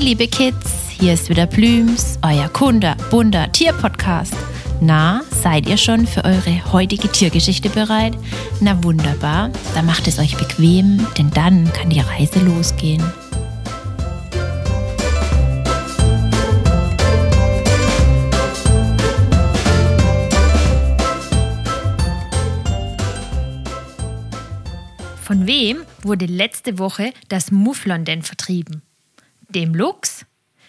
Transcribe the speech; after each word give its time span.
Liebe 0.00 0.28
Kids, 0.28 0.88
hier 0.88 1.12
ist 1.12 1.28
wieder 1.28 1.46
Blüms, 1.46 2.18
euer 2.22 2.48
Kunde, 2.48 2.96
bunter 3.10 3.52
Tierpodcast. 3.52 4.34
Na, 4.80 5.20
seid 5.30 5.68
ihr 5.68 5.76
schon 5.76 6.06
für 6.06 6.24
eure 6.24 6.72
heutige 6.72 7.06
Tiergeschichte 7.12 7.68
bereit? 7.68 8.16
Na 8.62 8.82
wunderbar, 8.82 9.50
dann 9.74 9.84
macht 9.84 10.08
es 10.08 10.18
euch 10.18 10.38
bequem, 10.38 11.06
denn 11.18 11.30
dann 11.32 11.70
kann 11.74 11.90
die 11.90 12.00
Reise 12.00 12.40
losgehen. 12.40 13.04
Von 25.22 25.46
wem 25.46 25.82
wurde 26.02 26.24
letzte 26.24 26.78
Woche 26.78 27.12
das 27.28 27.50
Mufflon 27.50 28.06
denn 28.06 28.22
vertrieben? 28.22 28.82
Dem 29.54 29.74
Luchs? 29.74 30.24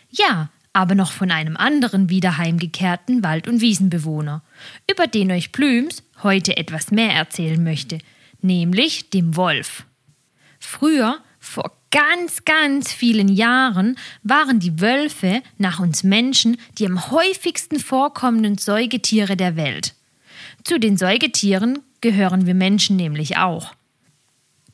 Ja, 0.10 0.50
aber 0.74 0.96
noch 0.96 1.12
von 1.12 1.32
einem 1.32 1.58
anderen 1.58 2.10
wieder 2.10 2.38
heimgekehrten 2.38 3.24
Wald- 3.24 3.48
und 3.48 3.62
Wiesenbewohner, 3.62 4.42
über 4.90 5.08
den 5.08 5.32
euch 5.32 5.52
Plüms 5.52 6.04
heute 6.24 6.58
etwas 6.58 6.92
mehr 6.92 7.14
erzählen 7.14 7.64
möchte, 7.64 8.00
nämlich 8.42 9.10
dem 9.10 9.36
Wolf. 9.36 9.86
Früher, 10.60 11.20
vor 11.40 11.72
ganz, 11.92 12.46
ganz 12.46 12.92
vielen 12.92 13.28
Jahren, 13.28 13.98
waren 14.24 14.60
die 14.60 14.80
Wölfe 14.80 15.42
nach 15.58 15.80
uns 15.80 16.04
Menschen 16.04 16.58
die 16.78 16.86
am 16.86 17.12
häufigsten 17.12 17.80
vorkommenden 17.80 18.58
Säugetiere 18.58 19.36
der 19.36 19.56
Welt. 19.56 19.94
Zu 20.64 20.80
den 20.80 20.98
Säugetieren 20.98 21.80
gehören 22.00 22.46
wir 22.46 22.56
Menschen 22.56 22.96
nämlich 22.96 23.38
auch. 23.38 23.74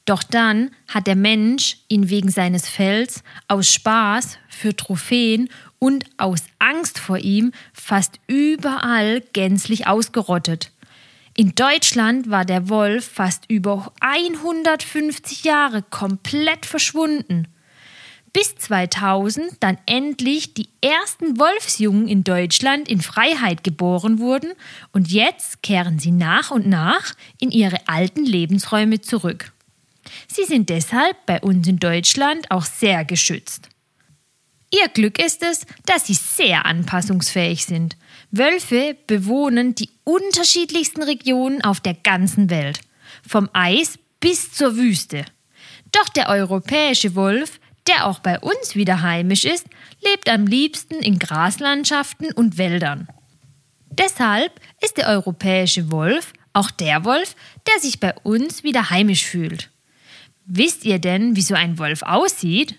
Doch 0.08 0.24
dann 0.24 0.72
hat 0.88 1.06
der 1.06 1.18
Mensch 1.18 1.80
ihn 1.90 2.10
wegen 2.10 2.32
seines 2.32 2.70
Fells 2.70 3.24
aus 3.50 3.74
Spaß 3.74 4.38
für 4.48 4.74
Trophäen 4.74 5.50
und 5.80 6.06
aus 6.16 6.46
Angst 6.60 6.98
vor 6.98 7.18
ihm 7.18 7.52
fast 7.74 8.18
überall 8.26 9.22
gänzlich 9.34 9.86
ausgerottet. 9.86 10.72
In 11.36 11.56
Deutschland 11.56 12.30
war 12.30 12.46
der 12.46 12.70
Wolf 12.70 13.06
fast 13.06 13.44
über 13.50 13.92
150 14.00 15.44
Jahre 15.44 15.82
komplett 15.84 16.66
verschwunden. 16.66 17.50
Bis 18.32 18.56
2000 18.56 19.58
dann 19.60 19.78
endlich 19.88 20.54
die 20.54 20.70
ersten 20.80 21.38
Wolfsjungen 21.38 22.08
in 22.08 22.24
Deutschland 22.24 22.88
in 22.88 23.02
Freiheit 23.02 23.66
geboren 23.66 24.20
wurden 24.20 24.54
und 24.94 25.12
jetzt 25.12 25.62
kehren 25.64 26.00
sie 26.00 26.12
nach 26.12 26.50
und 26.50 26.66
nach 26.66 27.14
in 27.42 27.52
ihre 27.52 27.90
alten 27.90 28.26
Lebensräume 28.26 29.02
zurück. 29.02 29.52
Sie 30.28 30.46
sind 30.46 30.70
deshalb 30.70 31.26
bei 31.26 31.40
uns 31.42 31.68
in 31.68 31.78
Deutschland 31.78 32.50
auch 32.52 32.66
sehr 32.66 33.06
geschützt. 33.06 33.70
Ihr 34.70 34.90
Glück 34.90 35.24
ist 35.24 35.44
es, 35.44 35.66
dass 35.86 36.08
sie 36.08 36.14
sehr 36.14 36.66
anpassungsfähig 36.66 37.66
sind. 37.66 37.96
Wölfe 38.32 38.98
bewohnen 39.08 39.76
die 39.76 39.90
unterschiedlichsten 40.04 41.04
Regionen 41.04 41.64
auf 41.64 41.80
der 41.80 41.94
ganzen 41.94 42.50
Welt, 42.50 42.82
vom 43.26 43.50
Eis 43.54 43.98
bis 44.20 44.52
zur 44.52 44.76
Wüste. 44.76 45.24
Doch 45.92 46.10
der 46.10 46.28
europäische 46.30 47.16
Wolf, 47.16 47.60
der 47.88 48.08
auch 48.08 48.20
bei 48.20 48.40
uns 48.40 48.76
wieder 48.76 49.02
heimisch 49.02 49.46
ist, 49.46 49.66
lebt 50.04 50.30
am 50.30 50.46
liebsten 50.46 50.96
in 50.96 51.18
Graslandschaften 51.18 52.34
und 52.34 52.58
Wäldern. 52.58 53.08
Deshalb 53.90 54.52
ist 54.82 54.98
der 54.98 55.08
europäische 55.08 55.92
Wolf 55.92 56.34
auch 56.54 56.72
der 56.72 57.06
Wolf, 57.06 57.36
der 57.68 57.80
sich 57.80 58.00
bei 58.00 58.14
uns 58.24 58.64
wieder 58.64 58.90
heimisch 58.90 59.26
fühlt. 59.26 59.70
Wisst 60.50 60.86
ihr 60.86 60.98
denn, 60.98 61.36
wie 61.36 61.42
so 61.42 61.56
ein 61.56 61.78
Wolf 61.78 62.04
aussieht? 62.04 62.76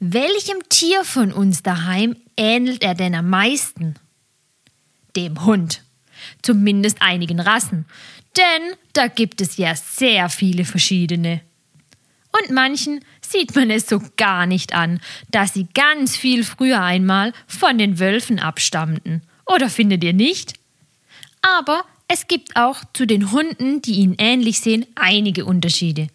Welchem 0.00 0.56
Tier 0.70 1.04
von 1.04 1.32
uns 1.32 1.62
daheim 1.62 2.16
ähnelt 2.34 2.82
er 2.82 2.94
denn 2.94 3.14
am 3.14 3.28
meisten? 3.28 3.94
Dem 5.14 5.44
Hund. 5.44 5.82
Zumindest 6.40 7.02
einigen 7.02 7.40
Rassen. 7.40 7.84
Denn 8.38 8.74
da 8.94 9.08
gibt 9.08 9.42
es 9.42 9.58
ja 9.58 9.74
sehr 9.76 10.30
viele 10.30 10.64
verschiedene. 10.64 11.42
Und 12.40 12.54
manchen 12.54 13.04
sieht 13.20 13.54
man 13.54 13.70
es 13.70 13.86
so 13.86 14.00
gar 14.16 14.46
nicht 14.46 14.72
an, 14.72 15.00
dass 15.30 15.52
sie 15.52 15.66
ganz 15.74 16.16
viel 16.16 16.42
früher 16.42 16.82
einmal 16.82 17.34
von 17.46 17.76
den 17.76 17.98
Wölfen 17.98 18.38
abstammten. 18.38 19.22
Oder 19.44 19.68
findet 19.68 20.02
ihr 20.04 20.14
nicht? 20.14 20.54
Aber 21.42 21.84
es 22.06 22.28
gibt 22.28 22.56
auch 22.56 22.82
zu 22.94 23.06
den 23.06 23.30
Hunden, 23.30 23.82
die 23.82 23.96
ihnen 23.96 24.14
ähnlich 24.16 24.60
sehen, 24.60 24.86
einige 24.94 25.44
Unterschiede. 25.44 26.08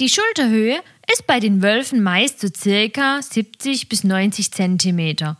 Die 0.00 0.08
Schulterhöhe 0.08 0.80
ist 1.12 1.26
bei 1.26 1.38
den 1.38 1.62
Wölfen 1.62 2.02
meist 2.02 2.40
so 2.40 2.48
circa 2.54 3.20
70 3.20 3.88
bis 3.88 4.04
90 4.04 4.50
Zentimeter. 4.50 5.36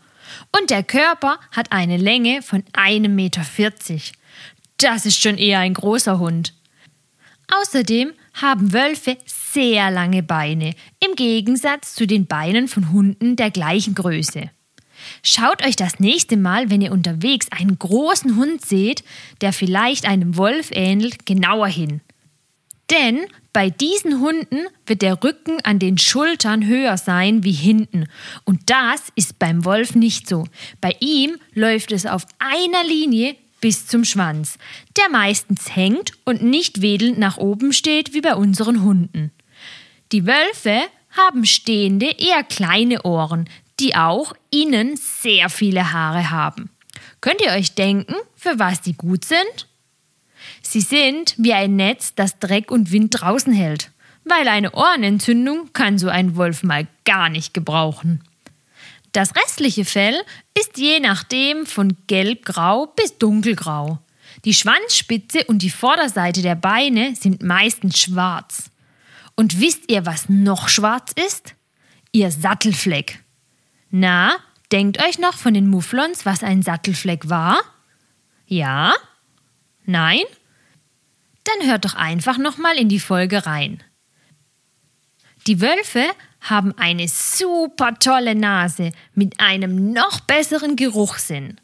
Und 0.57 0.69
der 0.69 0.83
Körper 0.83 1.39
hat 1.51 1.71
eine 1.71 1.97
Länge 1.97 2.41
von 2.41 2.63
1,40 2.73 3.09
Meter. 3.09 3.41
Das 4.77 5.05
ist 5.05 5.21
schon 5.21 5.37
eher 5.37 5.59
ein 5.59 5.73
großer 5.73 6.19
Hund. 6.19 6.53
Außerdem 7.61 8.13
haben 8.33 8.73
Wölfe 8.73 9.17
sehr 9.25 9.91
lange 9.91 10.23
Beine, 10.23 10.75
im 10.99 11.15
Gegensatz 11.15 11.93
zu 11.93 12.07
den 12.07 12.25
Beinen 12.25 12.67
von 12.67 12.91
Hunden 12.91 13.35
der 13.35 13.51
gleichen 13.51 13.95
Größe. 13.95 14.49
Schaut 15.21 15.65
euch 15.65 15.75
das 15.75 15.99
nächste 15.99 16.37
Mal, 16.37 16.69
wenn 16.69 16.81
ihr 16.81 16.91
unterwegs 16.91 17.47
einen 17.51 17.77
großen 17.77 18.35
Hund 18.37 18.65
seht, 18.65 19.03
der 19.41 19.51
vielleicht 19.53 20.05
einem 20.05 20.37
Wolf 20.37 20.69
ähnelt, 20.71 21.25
genauer 21.25 21.67
hin. 21.67 22.01
Denn 22.89 23.25
bei 23.53 23.69
diesen 23.69 24.19
Hunden 24.19 24.65
wird 24.87 25.03
der 25.03 25.23
Rücken 25.23 25.61
an 25.63 25.77
den 25.77 25.99
Schultern 25.99 26.65
höher 26.65 26.97
sein 26.97 27.43
wie 27.43 27.51
hinten. 27.51 28.07
Und 28.43 28.69
das 28.71 29.01
ist 29.15 29.37
beim 29.37 29.63
Wolf 29.63 29.93
nicht 29.93 30.27
so. 30.27 30.45
Bei 30.81 30.95
ihm 30.99 31.37
läuft 31.53 31.91
es 31.91 32.07
auf 32.07 32.25
einer 32.39 32.83
Linie 32.83 33.35
bis 33.61 33.87
zum 33.87 34.03
Schwanz, 34.03 34.57
der 34.97 35.07
meistens 35.09 35.75
hängt 35.75 36.11
und 36.25 36.43
nicht 36.43 36.81
wedelnd 36.81 37.19
nach 37.19 37.37
oben 37.37 37.71
steht 37.71 38.13
wie 38.13 38.21
bei 38.21 38.35
unseren 38.35 38.83
Hunden. 38.83 39.31
Die 40.11 40.25
Wölfe 40.25 40.81
haben 41.11 41.45
stehende, 41.45 42.07
eher 42.07 42.43
kleine 42.43 43.03
Ohren, 43.03 43.47
die 43.79 43.95
auch 43.95 44.33
innen 44.49 44.97
sehr 44.97 45.49
viele 45.49 45.93
Haare 45.93 46.31
haben. 46.31 46.71
Könnt 47.21 47.41
ihr 47.41 47.51
euch 47.51 47.75
denken, 47.75 48.15
für 48.35 48.59
was 48.59 48.81
die 48.81 48.93
gut 48.93 49.25
sind? 49.25 49.67
Sie 50.61 50.81
sind 50.81 51.35
wie 51.37 51.53
ein 51.53 51.75
Netz, 51.75 52.15
das 52.15 52.39
Dreck 52.39 52.71
und 52.71 52.91
Wind 52.91 53.19
draußen 53.19 53.53
hält. 53.53 53.91
Weil 54.25 54.47
eine 54.47 54.71
Ohrenentzündung 54.71 55.73
kann 55.73 55.97
so 55.97 56.09
ein 56.09 56.35
Wolf 56.35 56.63
mal 56.63 56.87
gar 57.05 57.29
nicht 57.29 57.53
gebrauchen. 57.53 58.23
Das 59.11 59.35
restliche 59.35 59.85
Fell 59.85 60.19
ist 60.57 60.77
je 60.77 60.99
nachdem 60.99 61.65
von 61.65 61.95
gelbgrau 62.07 62.87
bis 62.87 63.17
dunkelgrau. 63.17 63.99
Die 64.45 64.53
Schwanzspitze 64.53 65.43
und 65.45 65.61
die 65.61 65.69
Vorderseite 65.69 66.41
der 66.41 66.55
Beine 66.55 67.15
sind 67.15 67.43
meistens 67.43 67.99
schwarz. 67.99 68.71
Und 69.35 69.59
wisst 69.59 69.91
ihr, 69.91 70.05
was 70.05 70.29
noch 70.29 70.67
schwarz 70.67 71.11
ist? 71.13 71.55
Ihr 72.11 72.31
Sattelfleck. 72.31 73.19
Na, 73.91 74.35
denkt 74.71 75.03
euch 75.03 75.19
noch 75.19 75.35
von 75.35 75.53
den 75.53 75.67
Mufflons, 75.67 76.25
was 76.25 76.43
ein 76.43 76.61
Sattelfleck 76.63 77.29
war? 77.29 77.59
Ja? 78.47 78.93
Nein? 79.85 80.23
Dann 81.43 81.69
hört 81.69 81.85
doch 81.85 81.95
einfach 81.95 82.37
nochmal 82.37 82.77
in 82.77 82.89
die 82.89 82.99
Folge 82.99 83.45
rein. 83.45 83.83
Die 85.47 85.59
Wölfe 85.59 86.05
haben 86.41 86.73
eine 86.77 87.07
super 87.07 87.99
tolle 87.99 88.35
Nase 88.35 88.91
mit 89.13 89.39
einem 89.39 89.91
noch 89.91 90.21
besseren 90.21 90.75
Geruchssinn. 90.75 91.59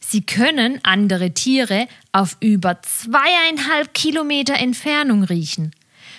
Sie 0.00 0.22
können 0.22 0.80
andere 0.82 1.32
Tiere 1.32 1.86
auf 2.12 2.36
über 2.40 2.82
zweieinhalb 2.82 3.94
Kilometer 3.94 4.54
Entfernung 4.54 5.24
riechen. 5.24 5.72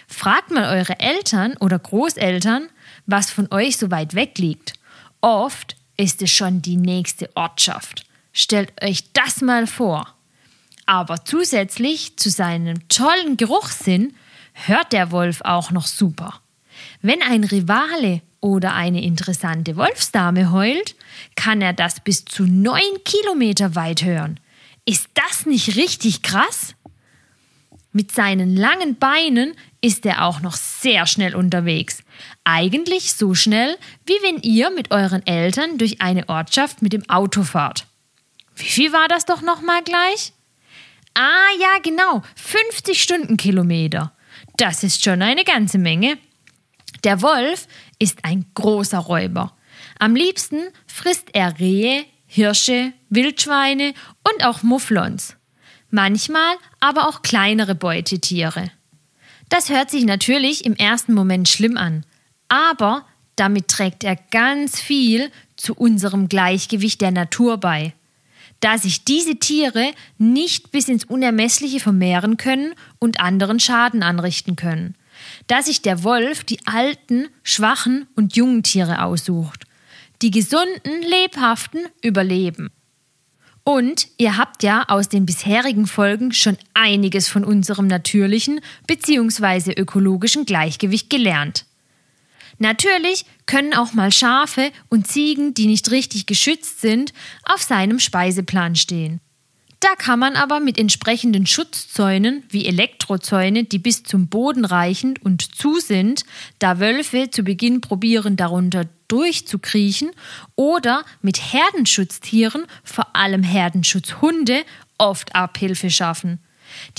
Fragt 0.08 0.52
mal 0.52 0.78
eure 0.78 1.00
Eltern 1.00 1.58
oder 1.58 1.80
Großeltern, 1.80 2.70
was 3.06 3.32
von 3.32 3.48
euch 3.52 3.78
so 3.78 3.92
weit 3.92 4.14
weg 4.14 4.38
liegt. 4.38 4.74
Oft 5.22 5.76
ist 5.98 6.22
es 6.22 6.32
schon 6.32 6.62
die 6.62 6.78
nächste 6.78 7.30
Ortschaft. 7.36 8.06
Stellt 8.34 8.72
euch 8.84 9.12
das 9.14 9.42
mal 9.42 9.68
vor. 9.68 10.16
Aber 10.86 11.24
zusätzlich 11.26 12.18
zu 12.18 12.30
seinem 12.30 12.88
tollen 12.88 13.38
Geruchssinn 13.38 14.14
hört 14.54 14.94
der 14.94 15.12
Wolf 15.12 15.42
auch 15.44 15.72
noch 15.72 15.88
super. 15.88 16.42
Wenn 17.02 17.22
ein 17.22 17.44
Rivale 17.44 18.22
oder 18.40 18.74
eine 18.74 19.04
interessante 19.04 19.76
Wolfsdame 19.76 20.52
heult, 20.52 20.96
kann 21.36 21.62
er 21.62 21.74
das 21.74 22.00
bis 22.00 22.26
zu 22.26 22.44
neun 22.44 23.04
Kilometer 23.06 23.76
weit 23.76 24.04
hören. 24.04 24.40
Ist 24.86 25.10
das 25.14 25.46
nicht 25.46 25.76
richtig 25.76 26.24
krass? 26.24 26.76
Mit 27.94 28.12
seinen 28.12 28.56
langen 28.56 28.98
Beinen 28.98 29.54
ist 29.82 30.06
er 30.06 30.26
auch 30.26 30.42
noch 30.42 30.56
sehr 30.56 31.06
schnell 31.08 31.36
unterwegs. 31.36 32.04
Eigentlich 32.44 33.14
so 33.14 33.36
schnell, 33.36 33.78
wie 34.06 34.14
wenn 34.24 34.42
ihr 34.42 34.70
mit 34.72 34.92
euren 34.92 35.26
Eltern 35.28 35.78
durch 35.78 36.02
eine 36.02 36.30
Ortschaft 36.30 36.82
mit 36.82 36.94
dem 36.94 37.08
Auto 37.10 37.44
fahrt. 37.44 37.86
Wie 38.56 38.70
viel 38.70 38.94
war 38.94 39.08
das 39.08 39.26
doch 39.26 39.42
nochmal 39.42 39.84
gleich? 39.84 40.34
Ah 41.14 41.50
ja, 41.60 41.80
genau, 41.84 42.22
50 42.36 43.02
Stundenkilometer. 43.02 44.14
Das 44.58 44.84
ist 44.84 45.04
schon 45.04 45.22
eine 45.22 45.44
ganze 45.44 45.78
Menge. 45.78 46.18
Der 47.04 47.22
Wolf 47.22 47.68
ist 48.00 48.24
ein 48.24 48.46
großer 48.54 49.00
Räuber. 49.00 49.56
Am 50.00 50.16
liebsten 50.16 50.60
frisst 50.88 51.30
er 51.34 51.60
Rehe, 51.60 52.06
Hirsche, 52.26 52.94
Wildschweine 53.10 53.94
und 54.30 54.46
auch 54.46 54.64
Mufflons. 54.64 55.36
Manchmal 55.90 56.56
aber 56.80 57.10
auch 57.10 57.22
kleinere 57.22 57.76
Beutetiere. 57.76 58.72
Das 59.50 59.70
hört 59.70 59.92
sich 59.92 60.06
natürlich 60.06 60.66
im 60.66 60.76
ersten 60.76 61.14
Moment 61.14 61.50
schlimm 61.50 61.76
an, 61.76 62.06
aber 62.48 63.06
damit 63.36 63.68
trägt 63.68 64.04
er 64.04 64.16
ganz 64.16 64.80
viel 64.80 65.30
zu 65.58 65.74
unserem 65.74 66.30
Gleichgewicht 66.30 67.02
der 67.02 67.12
Natur 67.12 67.58
bei. 67.58 67.94
Da 68.62 68.78
sich 68.78 69.04
diese 69.04 69.36
Tiere 69.36 69.92
nicht 70.18 70.72
bis 70.72 70.88
ins 70.88 71.04
Unermessliche 71.06 71.80
vermehren 71.80 72.38
können 72.38 72.74
und 73.00 73.20
anderen 73.20 73.60
Schaden 73.60 74.04
anrichten 74.04 74.56
können. 74.56 74.96
Da 75.48 75.62
sich 75.62 75.82
der 75.82 76.04
Wolf 76.04 76.44
die 76.44 76.60
alten, 76.66 77.28
schwachen 77.44 78.08
und 78.16 78.36
jungen 78.36 78.64
Tiere 78.64 79.04
aussucht. 79.04 79.66
Die 80.22 80.32
gesunden, 80.32 81.02
lebhaften 81.02 81.82
überleben. 82.04 82.70
Und 83.64 84.08
ihr 84.18 84.38
habt 84.38 84.64
ja 84.64 84.86
aus 84.88 85.10
den 85.10 85.26
bisherigen 85.26 85.86
Folgen 85.86 86.32
schon 86.32 86.58
einiges 86.74 87.28
von 87.28 87.44
unserem 87.44 87.88
natürlichen 87.88 88.60
bzw. 88.88 89.74
ökologischen 89.74 90.46
Gleichgewicht 90.46 91.10
gelernt. 91.10 91.66
Natürlich 92.62 93.26
können 93.48 93.74
auch 93.74 93.94
mal 93.94 94.12
Schafe 94.12 94.72
und 94.88 95.08
Ziegen, 95.08 95.56
die 95.56 95.66
nicht 95.66 95.90
richtig 95.90 96.28
geschützt 96.28 96.80
sind, 96.80 97.12
auf 97.44 97.64
seinem 97.64 97.98
Speiseplan 97.98 98.76
stehen. 98.76 99.20
Da 99.80 99.96
kann 99.98 100.20
man 100.20 100.36
aber 100.36 100.60
mit 100.60 100.78
entsprechenden 100.78 101.48
Schutzzäunen 101.48 102.44
wie 102.50 102.68
Elektrozäune, 102.68 103.64
die 103.64 103.80
bis 103.80 104.04
zum 104.04 104.28
Boden 104.28 104.64
reichend 104.64 105.26
und 105.26 105.56
zu 105.56 105.80
sind, 105.80 106.24
da 106.60 106.80
Wölfe 106.80 107.32
zu 107.32 107.42
Beginn 107.42 107.82
probieren, 107.82 108.38
darunter 108.38 108.86
durchzukriechen, 109.08 110.12
oder 110.56 111.04
mit 111.24 111.42
Herdenschutztieren, 111.54 112.68
vor 112.84 113.16
allem 113.16 113.42
Herdenschutzhunde, 113.42 114.66
oft 115.00 115.34
Abhilfe 115.34 115.90
schaffen. 115.90 116.38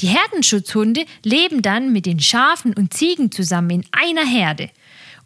Die 0.00 0.08
Herdenschutzhunde 0.08 1.04
leben 1.22 1.62
dann 1.62 1.92
mit 1.92 2.04
den 2.04 2.18
Schafen 2.18 2.74
und 2.74 2.92
Ziegen 2.92 3.30
zusammen 3.30 3.70
in 3.70 3.84
einer 3.92 4.26
Herde. 4.26 4.70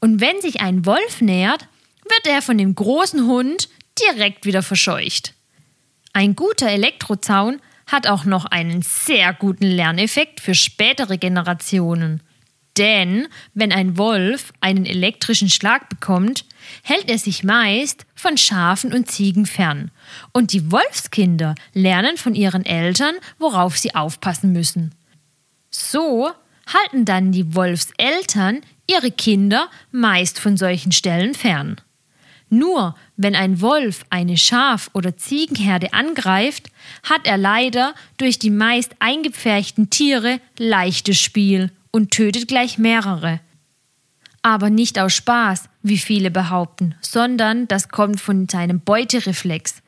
Und 0.01 0.21
wenn 0.21 0.41
sich 0.41 0.61
ein 0.61 0.87
Wolf 0.87 1.21
nähert, 1.21 1.69
wird 2.05 2.27
er 2.27 2.43
von 2.43 2.59
dem 2.59 2.75
großen 2.75 3.27
Hund 3.27 3.69
direkt 3.99 4.45
wieder 4.45 4.63
verscheucht. 4.63 5.35
Ein 6.13 6.37
guter 6.37 6.69
Elektrozaun 6.69 7.61
hat 7.87 8.07
auch 8.07 8.25
noch 8.25 8.47
einen 8.47 8.83
sehr 8.83 9.33
guten 9.33 9.67
Lerneffekt 9.67 10.41
für 10.41 10.55
spätere 10.55 11.19
Generationen. 11.19 12.23
Denn 12.77 13.29
wenn 13.55 13.73
ein 13.73 13.97
Wolf 13.97 14.53
einen 14.61 14.85
elektrischen 14.85 15.49
Schlag 15.49 15.89
bekommt, 15.89 16.45
hält 16.83 17.09
er 17.09 17.19
sich 17.19 17.43
meist 17.43 18.05
von 18.15 18.37
Schafen 18.37 18.93
und 18.93 19.11
Ziegen 19.11 19.47
fern. 19.47 19.91
Und 20.33 20.53
die 20.53 20.71
Wolfskinder 20.71 21.55
lernen 21.73 22.17
von 22.19 22.35
ihren 22.35 22.67
Eltern, 22.67 23.15
worauf 23.39 23.79
sie 23.79 23.95
aufpassen 23.95 24.53
müssen. 24.53 24.95
So 25.71 26.31
halten 26.67 27.05
dann 27.05 27.33
die 27.33 27.55
Wolfseltern 27.55 28.61
ihre 28.87 29.11
Kinder 29.11 29.69
meist 29.91 30.39
von 30.39 30.57
solchen 30.57 30.93
Stellen 30.93 31.35
fern. 31.35 31.81
Nur 32.49 32.95
wenn 33.17 33.35
ein 33.35 33.61
Wolf 33.61 34.05
eine 34.11 34.37
Schaf- 34.37 34.91
oder 34.93 35.17
Ziegenherde 35.17 35.93
angreift, 35.93 36.69
hat 37.03 37.27
er 37.27 37.39
leider 37.39 37.95
durch 38.19 38.39
die 38.39 38.51
meist 38.51 38.95
eingepferchten 39.01 39.91
Tiere 39.91 40.41
leichtes 40.59 41.19
Spiel 41.19 41.73
und 41.91 42.13
tötet 42.13 42.47
gleich 42.47 42.79
mehrere. 42.79 43.41
Aber 44.43 44.71
nicht 44.71 44.99
aus 44.99 45.15
Spaß, 45.15 45.69
wie 45.83 45.99
viele 45.99 46.31
behaupten, 46.31 46.95
sondern 47.01 47.67
das 47.67 47.89
kommt 47.89 48.21
von 48.21 48.49
seinem 48.49 48.81
Beutereflex. 48.81 49.83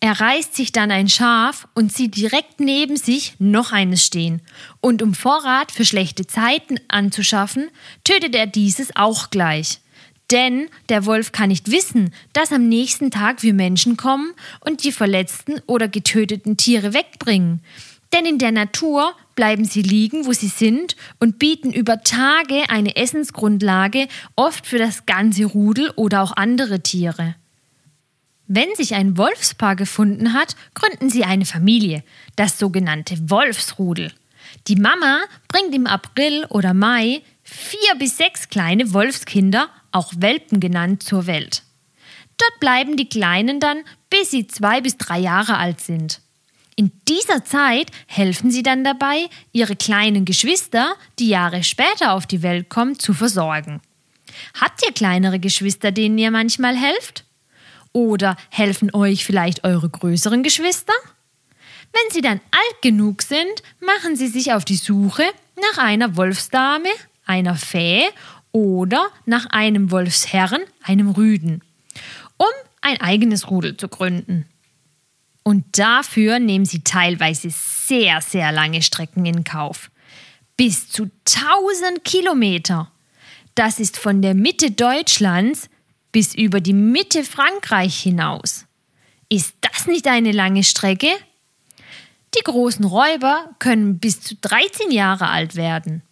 Er 0.00 0.20
reißt 0.20 0.54
sich 0.54 0.70
dann 0.70 0.90
ein 0.90 1.08
Schaf 1.08 1.66
und 1.74 1.92
sieht 1.92 2.16
direkt 2.16 2.60
neben 2.60 2.96
sich 2.96 3.34
noch 3.38 3.72
eines 3.72 4.04
stehen. 4.04 4.42
Und 4.80 5.02
um 5.02 5.14
Vorrat 5.14 5.72
für 5.72 5.84
schlechte 5.84 6.26
Zeiten 6.26 6.78
anzuschaffen, 6.88 7.70
tötet 8.04 8.34
er 8.34 8.46
dieses 8.46 8.94
auch 8.96 9.30
gleich. 9.30 9.80
Denn 10.30 10.68
der 10.88 11.06
Wolf 11.06 11.32
kann 11.32 11.48
nicht 11.48 11.70
wissen, 11.70 12.12
dass 12.32 12.52
am 12.52 12.68
nächsten 12.68 13.10
Tag 13.10 13.42
wir 13.42 13.54
Menschen 13.54 13.96
kommen 13.96 14.32
und 14.60 14.84
die 14.84 14.92
verletzten 14.92 15.60
oder 15.66 15.88
getöteten 15.88 16.56
Tiere 16.56 16.94
wegbringen. 16.94 17.60
Denn 18.12 18.26
in 18.26 18.38
der 18.38 18.52
Natur 18.52 19.14
bleiben 19.34 19.64
sie 19.64 19.82
liegen, 19.82 20.26
wo 20.26 20.32
sie 20.32 20.48
sind 20.48 20.96
und 21.18 21.38
bieten 21.38 21.72
über 21.72 22.02
Tage 22.02 22.62
eine 22.68 22.96
Essensgrundlage, 22.96 24.06
oft 24.36 24.66
für 24.66 24.78
das 24.78 25.04
ganze 25.06 25.46
Rudel 25.46 25.90
oder 25.96 26.22
auch 26.22 26.36
andere 26.36 26.80
Tiere. 26.80 27.34
Wenn 28.46 28.74
sich 28.74 28.94
ein 28.94 29.16
Wolfspaar 29.16 29.74
gefunden 29.76 30.34
hat, 30.34 30.54
gründen 30.74 31.08
sie 31.08 31.24
eine 31.24 31.46
Familie, 31.46 32.04
das 32.36 32.58
sogenannte 32.58 33.30
Wolfsrudel. 33.30 34.12
Die 34.68 34.76
Mama 34.76 35.22
bringt 35.48 35.74
im 35.74 35.86
April 35.86 36.44
oder 36.50 36.74
Mai 36.74 37.22
vier 37.42 37.94
bis 37.98 38.18
sechs 38.18 38.48
kleine 38.48 38.92
Wolfskinder 38.92 39.68
auch 39.92 40.12
Welpen 40.16 40.60
genannt, 40.60 41.02
zur 41.02 41.26
Welt. 41.26 41.62
Dort 42.36 42.60
bleiben 42.60 42.96
die 42.96 43.08
Kleinen 43.08 43.60
dann, 43.60 43.78
bis 44.10 44.30
sie 44.30 44.46
zwei 44.46 44.80
bis 44.80 44.96
drei 44.96 45.20
Jahre 45.20 45.56
alt 45.56 45.80
sind. 45.80 46.20
In 46.76 46.90
dieser 47.08 47.44
Zeit 47.44 47.90
helfen 48.06 48.50
sie 48.50 48.64
dann 48.64 48.82
dabei, 48.82 49.28
ihre 49.52 49.76
kleinen 49.76 50.24
Geschwister, 50.24 50.94
die 51.20 51.28
Jahre 51.28 51.62
später 51.62 52.12
auf 52.12 52.26
die 52.26 52.42
Welt 52.42 52.68
kommen, 52.68 52.98
zu 52.98 53.14
versorgen. 53.14 53.80
Habt 54.60 54.84
ihr 54.84 54.92
kleinere 54.92 55.38
Geschwister, 55.38 55.92
denen 55.92 56.18
ihr 56.18 56.32
manchmal 56.32 56.76
helft? 56.76 57.24
Oder 57.94 58.36
helfen 58.50 58.92
euch 58.92 59.24
vielleicht 59.24 59.62
eure 59.62 59.88
größeren 59.88 60.42
Geschwister? 60.42 60.92
Wenn 61.92 62.12
sie 62.12 62.22
dann 62.22 62.40
alt 62.50 62.82
genug 62.82 63.22
sind, 63.22 63.62
machen 63.80 64.16
sie 64.16 64.26
sich 64.26 64.52
auf 64.52 64.64
die 64.64 64.76
Suche 64.76 65.22
nach 65.72 65.82
einer 65.82 66.16
Wolfsdame, 66.16 66.88
einer 67.24 67.54
Fee 67.54 68.02
oder 68.50 69.06
nach 69.26 69.46
einem 69.46 69.92
Wolfsherren, 69.92 70.60
einem 70.82 71.10
Rüden, 71.10 71.62
um 72.36 72.46
ein 72.80 73.00
eigenes 73.00 73.48
Rudel 73.48 73.76
zu 73.76 73.86
gründen. 73.86 74.46
Und 75.44 75.64
dafür 75.78 76.40
nehmen 76.40 76.64
sie 76.64 76.82
teilweise 76.82 77.50
sehr, 77.50 78.20
sehr 78.22 78.50
lange 78.50 78.82
Strecken 78.82 79.24
in 79.24 79.44
Kauf. 79.44 79.92
Bis 80.56 80.88
zu 80.88 81.10
1000 81.28 82.02
Kilometer. 82.02 82.90
Das 83.54 83.78
ist 83.78 83.98
von 83.98 84.20
der 84.20 84.34
Mitte 84.34 84.72
Deutschlands 84.72 85.68
bis 86.14 86.32
über 86.32 86.60
die 86.60 86.74
Mitte 86.74 87.24
Frankreich 87.24 88.00
hinaus. 88.00 88.66
Ist 89.28 89.56
das 89.62 89.88
nicht 89.88 90.06
eine 90.06 90.30
lange 90.30 90.62
Strecke? 90.62 91.08
Die 92.36 92.44
großen 92.44 92.84
Räuber 92.84 93.50
können 93.58 93.98
bis 93.98 94.20
zu 94.20 94.36
13 94.36 94.92
Jahre 94.92 95.28
alt 95.28 95.56
werden. 95.56 96.02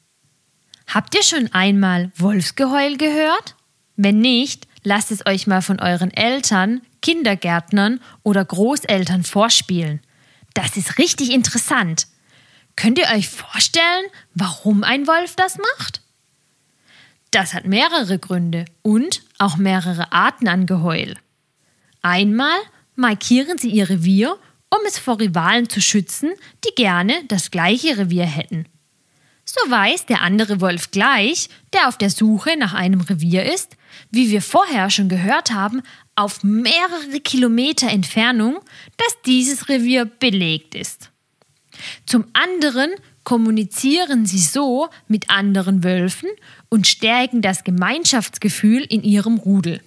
Habt 0.89 1.15
ihr 1.15 1.23
schon 1.23 1.53
einmal 1.53 2.11
Wolfsgeheul 2.17 2.97
gehört? 2.97 3.55
Wenn 3.95 4.19
nicht, 4.19 4.67
lasst 4.83 5.13
es 5.13 5.25
euch 5.25 5.47
mal 5.47 5.63
von 5.63 5.79
euren 5.79 6.11
Eltern, 6.11 6.83
Kindergärtnern 7.01 8.01
oder 8.25 8.45
Großeltern 8.45 9.23
vorspielen. 9.23 10.01
Das 10.55 10.77
ist 10.77 10.99
richtig 10.99 11.31
interessant. 11.31 12.09
Könnt 12.75 12.99
ihr 12.99 13.07
euch 13.15 13.29
vorstellen, 13.29 14.07
warum 14.35 14.83
ein 14.83 15.07
Wolf 15.07 15.37
das 15.37 15.59
macht? 15.59 16.02
Das 17.33 17.55
hat 17.55 17.65
mehrere 17.65 18.19
Gründe 18.19 18.67
und 18.83 19.23
auch 19.39 19.57
mehrere 19.57 20.13
Arten 20.13 20.49
an 20.49 20.67
Geheul. 20.67 21.17
Einmal 22.03 22.59
markieren 22.95 23.57
sie 23.57 23.71
ihr 23.71 23.89
Revier, 23.89 24.37
um 24.69 24.79
es 24.87 24.99
vor 24.99 25.19
Rivalen 25.19 25.69
zu 25.69 25.81
schützen, 25.81 26.33
die 26.65 26.75
gerne 26.75 27.15
das 27.29 27.51
gleiche 27.51 27.97
Revier 27.97 28.27
hätten. 28.27 28.67
So 29.47 29.71
weiß 29.71 30.07
der 30.07 30.21
andere 30.21 30.61
Wolf 30.61 30.91
gleich, 30.91 31.49
der 31.73 31.89
auf 31.89 31.97
der 31.97 32.11
Suche 32.11 32.57
nach 32.59 32.75
einem 32.75 33.01
Revier 33.01 33.51
ist, 33.51 33.77
wie 34.11 34.31
wir 34.31 34.43
vorher 34.43 34.91
schon 34.91 35.09
gehört 35.09 35.53
haben, 35.53 35.83
auf 36.15 36.45
mehrere 36.45 37.21
Kilometer 37.21 37.89
Entfernung, 37.89 38.61
dass 38.99 39.23
dieses 39.25 39.71
Revier 39.71 40.05
belegt 40.05 40.75
ist. 40.75 41.11
Zum 42.05 42.27
anderen 42.35 42.91
kommunizieren 43.25 44.27
sie 44.27 44.39
so 44.39 44.89
mit 45.09 45.31
anderen 45.31 45.85
Wölfen 45.85 46.29
und 46.69 46.87
stärken 46.87 47.43
das 47.43 47.65
Gemeinschaftsgefühl 47.65 48.83
in 48.83 49.03
ihrem 49.03 49.39
Rudel. 49.39 49.81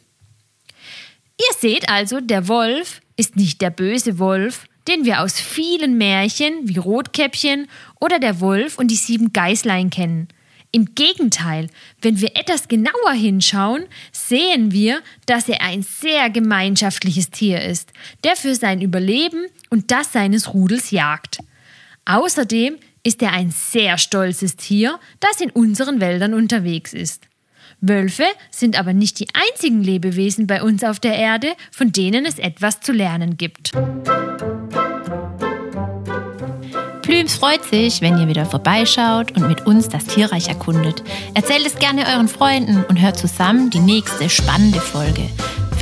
Ihr 1.37 1.59
seht 1.59 1.89
also, 1.89 2.21
der 2.21 2.47
Wolf 2.47 3.01
ist 3.17 3.35
nicht 3.35 3.61
der 3.61 3.69
böse 3.69 4.19
Wolf, 4.19 4.67
den 4.87 5.03
wir 5.03 5.21
aus 5.21 5.39
vielen 5.39 5.97
Märchen 5.97 6.53
wie 6.63 6.77
Rotkäppchen 6.77 7.67
oder 7.99 8.19
der 8.19 8.39
Wolf 8.39 8.77
und 8.77 8.89
die 8.89 8.95
sieben 8.95 9.33
Geißlein 9.33 9.89
kennen. 9.89 10.27
Im 10.71 10.93
Gegenteil, 10.93 11.69
wenn 12.01 12.19
wir 12.19 12.35
etwas 12.35 12.67
genauer 12.67 13.13
hinschauen, 13.13 13.85
sehen 14.11 14.71
wir, 14.71 15.01
dass 15.25 15.47
er 15.47 15.61
ein 15.61 15.83
sehr 15.83 16.29
gemeinschaftliches 16.29 17.31
Tier 17.31 17.61
ist, 17.61 17.93
der 18.23 18.35
für 18.35 18.55
sein 18.55 18.81
Überleben 18.81 19.45
und 19.69 19.91
das 19.91 20.11
seines 20.11 20.53
Rudels 20.53 20.91
jagt. 20.91 21.39
Außerdem 22.03 22.77
ist 23.05 23.21
er 23.21 23.31
ein 23.31 23.51
sehr 23.51 23.97
stolzes 23.97 24.57
Tier, 24.57 24.99
das 25.21 25.39
in 25.39 25.51
unseren 25.51 26.01
Wäldern 26.01 26.33
unterwegs 26.33 26.91
ist. 26.91 27.27
Wölfe 27.79 28.25
sind 28.49 28.79
aber 28.79 28.93
nicht 28.93 29.19
die 29.19 29.27
einzigen 29.33 29.83
Lebewesen 29.83 30.47
bei 30.47 30.63
uns 30.63 30.83
auf 30.83 30.99
der 30.99 31.15
Erde, 31.15 31.53
von 31.71 31.91
denen 31.91 32.25
es 32.25 32.39
etwas 32.39 32.81
zu 32.81 32.91
lernen 32.91 33.37
gibt. 33.37 33.71
Plüms 37.03 37.35
freut 37.35 37.63
sich, 37.65 38.01
wenn 38.01 38.17
ihr 38.17 38.27
wieder 38.27 38.47
vorbeischaut 38.47 39.33
und 39.37 39.47
mit 39.47 39.67
uns 39.67 39.87
das 39.87 40.05
Tierreich 40.05 40.47
erkundet. 40.47 41.03
Erzählt 41.35 41.67
es 41.67 41.77
gerne 41.77 42.07
euren 42.07 42.27
Freunden 42.27 42.83
und 42.85 42.99
hört 42.99 43.17
zusammen 43.17 43.69
die 43.69 43.79
nächste 43.79 44.29
spannende 44.31 44.79
Folge. 44.79 45.29